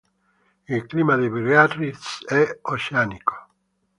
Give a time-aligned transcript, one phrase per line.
[0.67, 3.45] Il clima di Biarritz è oceanico.